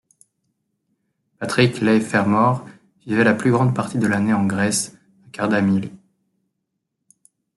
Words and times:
Patrick 1.37 1.79
Leigh 1.79 2.01
Fermor 2.01 2.65
vivait 3.05 3.23
la 3.23 3.35
plus 3.35 3.51
grande 3.51 3.75
partie 3.75 3.99
de 3.99 4.07
l'année 4.07 4.33
en 4.33 4.47
Grèce, 4.47 4.95
à 5.27 5.29
Kardamyli. 5.29 5.91